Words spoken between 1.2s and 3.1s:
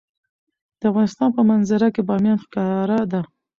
په منظره کې بامیان ښکاره